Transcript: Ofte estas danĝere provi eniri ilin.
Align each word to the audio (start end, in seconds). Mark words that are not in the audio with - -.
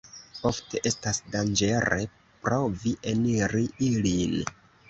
Ofte 0.49 0.79
estas 0.89 1.19
danĝere 1.35 1.99
provi 2.47 2.97
eniri 3.15 3.65
ilin. 3.93 4.37